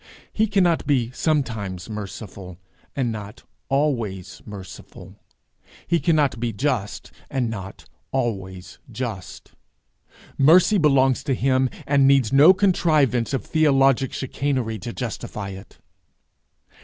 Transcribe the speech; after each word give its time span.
He 0.33 0.47
cannot 0.47 0.87
be 0.87 1.11
sometimes 1.11 1.87
merciful, 1.87 2.57
and 2.95 3.11
not 3.11 3.43
always 3.69 4.41
merciful. 4.47 5.13
He 5.85 5.99
cannot 5.99 6.39
be 6.39 6.51
just, 6.51 7.11
and 7.29 7.51
not 7.51 7.85
always 8.11 8.79
just. 8.91 9.51
Mercy 10.39 10.79
belongs 10.79 11.23
to 11.25 11.35
him, 11.35 11.69
and 11.85 12.07
needs 12.07 12.33
no 12.33 12.51
contrivance 12.51 13.31
of 13.31 13.45
theologic 13.45 14.11
chicanery 14.11 14.79
to 14.79 14.91
justify 14.91 15.49
it.' 15.49 15.77